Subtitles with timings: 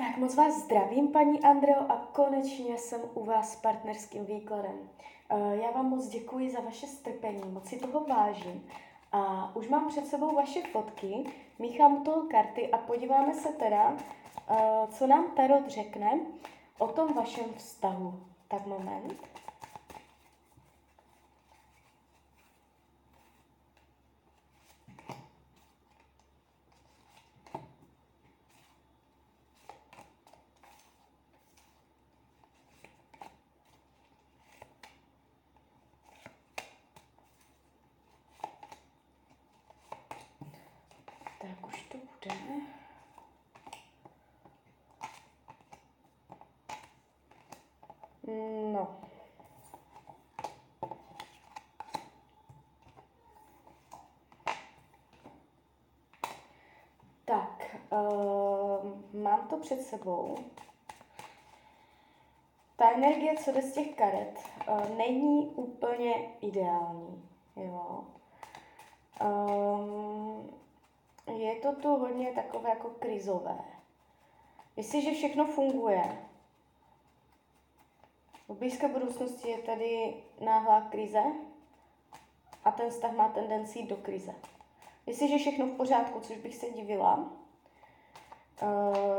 [0.00, 4.90] Tak moc vás zdravím, paní Andreo, a konečně jsem u vás s partnerským výkladem.
[5.30, 8.66] Eh, já vám moc děkuji za vaše strpení, moc si toho vážím.
[9.12, 11.24] A už mám před sebou vaše fotky,
[11.58, 13.96] míchám toho karty a podíváme se teda,
[14.50, 16.20] eh, co nám Tarot řekne
[16.78, 18.20] o tom vašem vztahu.
[18.48, 19.14] Tak moment.
[41.40, 42.36] Tak už to bude.
[48.72, 49.00] No.
[57.24, 60.36] Tak, uh, mám to před sebou.
[62.76, 67.28] Ta energie, co jde z těch karet, uh, není úplně ideální.
[67.56, 68.04] Jo.
[69.24, 70.50] Um,
[71.36, 73.58] je to tu hodně takové jako krizové.
[74.76, 76.29] Jestliže všechno funguje,
[78.50, 81.22] v blízké budoucnosti je tady náhlá krize
[82.64, 84.34] a ten vztah má tendenci do krize.
[85.06, 87.16] Jestliže všechno v pořádku, což bych se divila,
[88.62, 88.68] uh,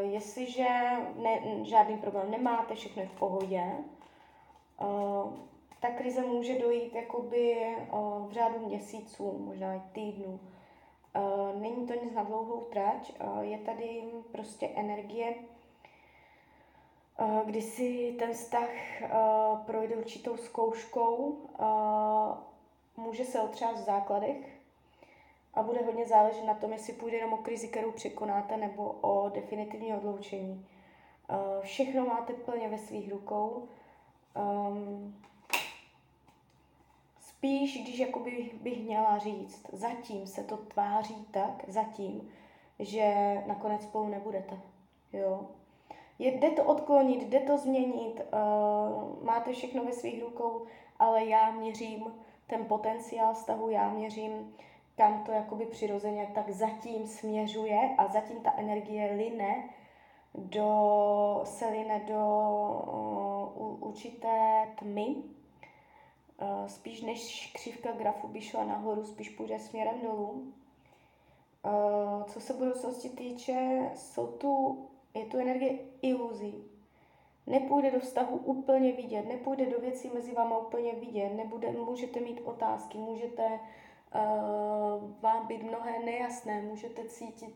[0.00, 0.68] jestliže
[1.16, 3.62] ne, žádný problém nemáte, všechno je v pohodě,
[4.80, 5.32] uh,
[5.80, 10.40] ta krize může dojít jakoby uh, v řádu měsíců, možná i týdnů.
[11.16, 14.02] Uh, není to nic na dlouhou trať, uh, je tady
[14.32, 15.34] prostě energie,
[17.20, 18.68] uh, kdy si ten vztah
[19.02, 24.56] uh, projde určitou zkouškou, uh, může se otřást v základech
[25.54, 29.28] a bude hodně záležet na tom, jestli půjde jenom o krizi, kterou překonáte, nebo o
[29.28, 30.66] definitivní odloučení.
[31.60, 33.68] Všechno máte plně ve svých rukou.
[34.36, 35.22] Um,
[37.20, 42.30] spíš, když jakoby bych měla říct, zatím se to tváří tak, zatím,
[42.78, 43.14] že
[43.46, 44.60] nakonec spolu nebudete.
[45.12, 45.46] Jo?
[46.18, 50.66] Je, jde to odklonit, jde to změnit, uh, máte všechno ve svých rukou,
[50.98, 52.14] ale já měřím
[52.46, 54.54] ten potenciál vztahu, já měřím,
[54.96, 59.68] kam to jakoby přirozeně tak zatím směřuje a zatím ta energie line
[60.34, 62.24] do, se line do
[63.56, 65.16] uh, určité tmy,
[66.42, 70.52] Uh, spíš než křivka grafu by šla nahoru, spíš půjde směrem dolů.
[71.64, 74.78] Uh, co se budoucnosti týče, jsou tu,
[75.18, 76.64] je tu energie iluzí.
[77.46, 82.40] Nepůjde do vztahu úplně vidět, nepůjde do věcí mezi váma úplně vidět, nebude, můžete mít
[82.44, 87.54] otázky, můžete uh, vám být mnohé nejasné, můžete cítit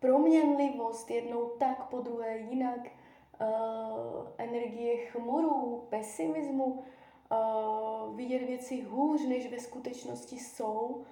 [0.00, 9.50] proměnlivost jednou tak, po druhé jinak, uh, energie chmurů, pesimismu, uh, vidět věci hůř, než
[9.50, 11.04] ve skutečnosti jsou.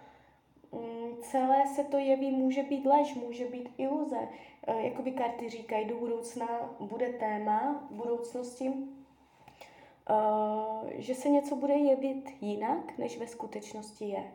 [0.70, 4.28] Um, celé se to jeví, může být lež, může být iluze.
[4.68, 8.84] Uh, jakoby karty říkají, do budoucna bude téma v budoucnosti, uh,
[10.94, 14.32] že se něco bude jevit jinak, než ve skutečnosti je.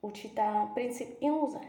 [0.00, 1.60] Určitá princip iluze,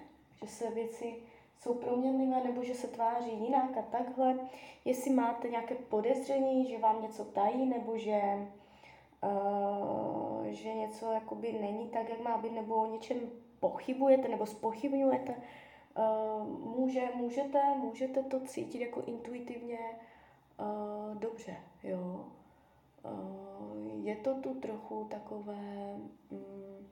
[0.42, 1.16] že se věci
[1.59, 4.40] jsou proměnlivé nebo že se tváří jinak a takhle.
[4.86, 8.48] Jestli máte nějaké podezření, že vám něco tají nebo že
[9.24, 13.18] uh, že něco jakoby není tak, jak má být, nebo o něčem
[13.59, 15.35] pochybujete nebo spochybňujete,
[15.97, 19.79] uh, může, můžete, můžete to cítit jako intuitivně
[20.59, 22.25] uh, dobře, jo.
[23.03, 25.96] Uh, je to tu trochu takové,
[26.29, 26.88] um,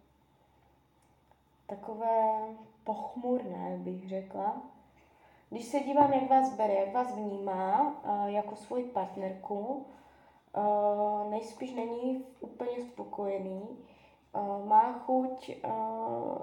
[1.68, 2.48] takové
[2.84, 4.62] pochmurné, bych řekla.
[5.50, 9.86] Když se dívám, jak vás bere, jak vás vnímá jako svoji partnerku,
[11.30, 13.62] nejspíš není úplně spokojený,
[14.66, 15.72] má chuť uh,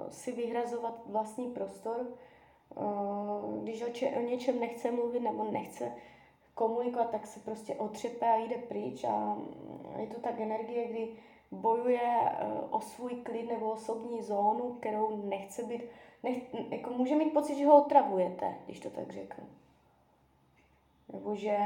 [0.09, 2.07] si vyhrazovat vlastní prostor,
[2.75, 5.91] uh, když o, če- o něčem nechce mluvit nebo nechce
[6.53, 9.03] komunikovat, tak se prostě otřepe a jde pryč.
[9.03, 9.37] A
[9.97, 11.07] je to tak energie, kdy
[11.51, 12.31] bojuje
[12.69, 15.81] o svůj klid nebo osobní zónu, kterou nechce být,
[16.23, 19.43] nech, jako může mít pocit, že ho otravujete, když to tak řeknu.
[21.13, 21.57] Nebo že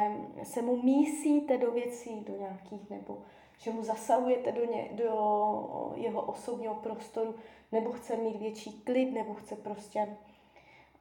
[0.43, 3.17] se mu mísíte do věcí, do nějakých, nebo
[3.57, 7.35] že mu zasahujete do, ně, do jeho osobního prostoru,
[7.71, 10.17] nebo chce mít větší klid, nebo chce prostě...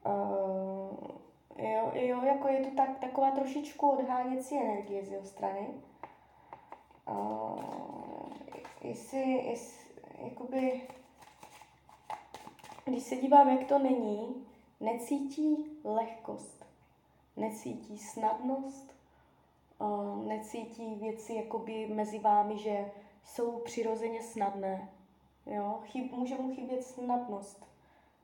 [0.06, 0.96] Uh,
[1.58, 5.68] jo, jo, jako je to tak, taková trošičku odháněcí energie z jeho strany.
[7.08, 7.58] Uh,
[8.80, 9.86] jestli, jestli,
[10.24, 10.82] jakoby,
[12.84, 14.46] když se dívám, jak to není,
[14.80, 16.56] necítí lehkost
[17.36, 18.95] necítí snadnost,
[20.24, 22.90] necítí věci jakoby mezi vámi, že
[23.24, 24.88] jsou přirozeně snadné.
[25.46, 25.78] Jo?
[25.84, 27.66] Chyb, může mu chybět snadnost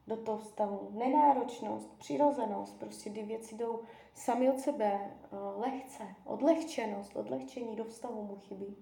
[0.06, 3.80] do toho vztahu, nenáročnost, přirozenost, prostě ty věci jdou
[4.14, 5.10] sami od sebe,
[5.56, 8.76] lehce, odlehčenost, odlehčení do vztahu mu chybí.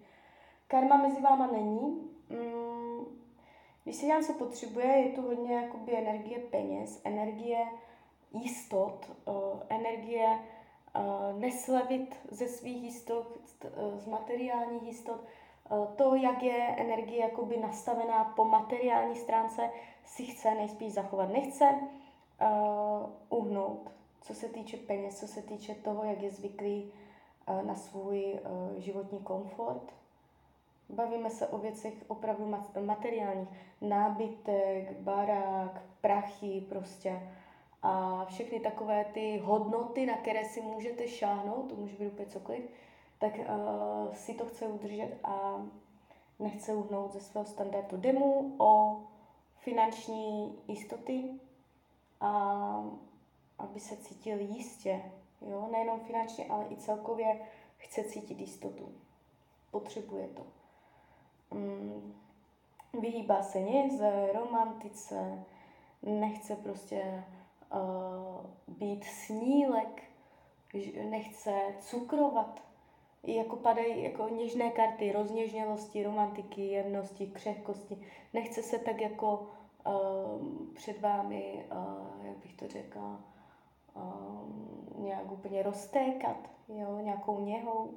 [0.67, 2.11] Karma mezi váma není.
[2.29, 3.05] Mm,
[3.85, 7.67] když se dělám, co potřebuje, je tu hodně jakoby energie peněz, energie
[8.33, 9.11] jistot,
[9.69, 10.39] energie
[11.39, 13.39] neslevit ze svých jistot,
[13.97, 15.25] z materiálních jistot.
[15.71, 19.71] Uh, to, jak je energie jakoby nastavená po materiální stránce,
[20.05, 21.29] si chce nejspíš zachovat.
[21.29, 23.91] Nechce uh, uhnout,
[24.21, 26.93] co se týče peněz, co se týče toho, jak je zvyklý
[27.49, 29.93] uh, na svůj uh, životní komfort.
[30.89, 33.49] Bavíme se o věcech opravdu materiálních.
[33.81, 37.23] Nábytek, barák, prachy prostě.
[37.83, 42.71] A všechny takové ty hodnoty, na které si můžete šáhnout, to může být úplně cokoliv,
[43.19, 45.63] tak uh, si to chce udržet a
[46.39, 47.97] nechce uhnout ze svého standardu.
[47.97, 49.03] Jde mu o
[49.57, 51.25] finanční jistoty
[52.21, 52.31] a
[53.59, 55.03] aby se cítil jistě.
[55.41, 55.69] Jo?
[55.73, 57.41] Nejenom finančně, ale i celkově
[57.77, 58.89] chce cítit jistotu.
[59.71, 60.47] Potřebuje to.
[61.51, 62.15] Mm,
[63.01, 65.45] vyhýbá se nize, romantice,
[66.03, 67.25] nechce prostě
[67.75, 70.03] uh, být snílek,
[71.05, 72.63] nechce cukrovat.
[73.23, 78.07] Jako padají jako něžné karty rozněžnělosti, romantiky, jemnosti, křehkosti.
[78.33, 79.47] Nechce se tak jako
[79.87, 83.21] uh, před vámi, uh, jak bych to řekla,
[83.95, 87.91] uh, nějak úplně roztékat, jo, nějakou něhou,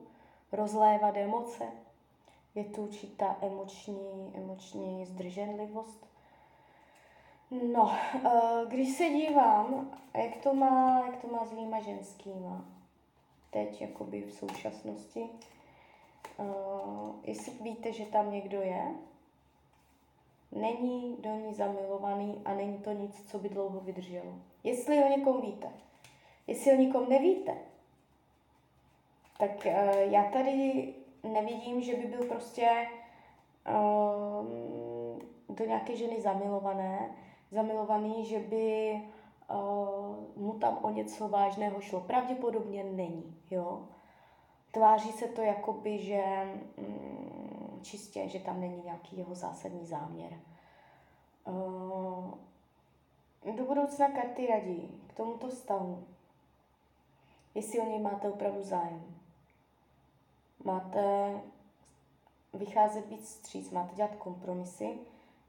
[0.52, 1.66] rozlévat emoce
[2.56, 6.12] je tu určitá emoční, emoční zdrženlivost.
[7.62, 12.66] No, eh, když se dívám, jak to má, jak to má s jinýma ženskýma,
[13.50, 15.30] teď jakoby v současnosti,
[16.38, 18.96] uh, jestli víte, že tam někdo je,
[20.52, 24.36] není do ní zamilovaný a není to nic, co by dlouho vydrželo.
[24.64, 25.68] Jestli o někom víte,
[26.48, 27.58] jestli o někom nevíte,
[29.38, 32.88] tak uh, já tady nevidím, že by byl prostě
[33.68, 37.16] um, do nějaké ženy zamilované,
[37.54, 38.94] zamilovaný, že by
[39.50, 42.00] uh, mu tam o něco vážného šlo.
[42.00, 43.88] Pravděpodobně není, jo.
[44.72, 46.24] Tváří se to jakoby, že
[46.78, 50.34] um, čistě, že tam není nějaký jeho zásadní záměr.
[51.48, 52.32] Uh,
[53.56, 56.04] do budoucna karty radí k tomuto stavu,
[57.56, 59.14] jestli o něj máte opravdu zájem
[60.64, 61.34] máte
[62.54, 64.98] vycházet víc stříc, máte dělat kompromisy,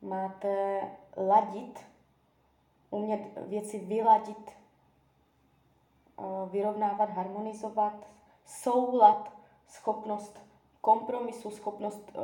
[0.03, 0.81] máte
[1.17, 1.81] ladit,
[2.95, 4.51] umět věci vyladit,
[6.19, 8.07] eh, vyrovnávat, harmonizovat,
[8.45, 9.33] soulad,
[9.67, 10.41] schopnost
[10.81, 12.21] kompromisu, schopnost eh,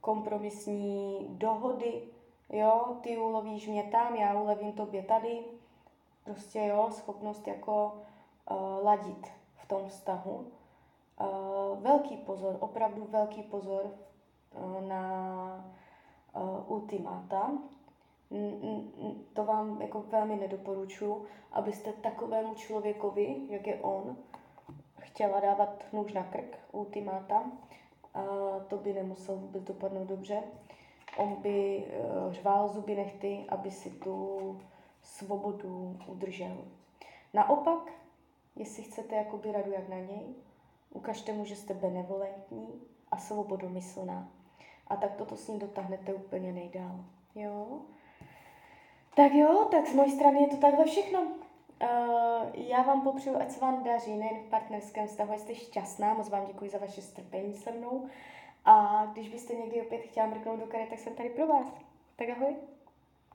[0.00, 2.02] kompromisní dohody,
[2.50, 5.44] jo, ty ulovíš mě tam, já ulevím tobě tady,
[6.24, 7.92] prostě jo, schopnost jako
[8.50, 10.46] uh, ladit v tom vztahu.
[11.20, 15.74] Uh, velký pozor, opravdu velký pozor uh, na
[16.36, 17.50] uh, ultimáta.
[19.32, 24.16] To vám jako velmi nedoporučuji, abyste takovému člověkovi, jak je on,
[25.00, 27.40] chtěla dávat nůž na krk, ultimáta.
[27.40, 30.42] Uh, to by nemuselo vůbec dopadnout dobře.
[31.16, 34.58] On by uh, řval zuby nechty, aby si tu
[35.02, 36.56] svobodu udržel.
[37.34, 37.92] Naopak,
[38.56, 40.34] jestli chcete jakoby radu jak na něj,
[40.94, 44.28] Ukažte mu, že jste benevolentní a svobodomyslná.
[44.86, 47.04] A tak toto s ním dotáhnete úplně nejdál.
[47.34, 47.80] Jo?
[49.14, 51.20] Tak jo, tak z mojí strany je to takhle všechno.
[51.20, 51.88] Uh,
[52.54, 56.46] já vám popřeju, ať se vám daří nejen v partnerském vztahu, jste šťastná, moc vám
[56.46, 58.06] děkuji za vaše strpení se mnou.
[58.64, 61.66] A když byste někdy opět chtěla mrknout do karet, tak jsem tady pro vás.
[62.16, 62.56] Tak ahoj.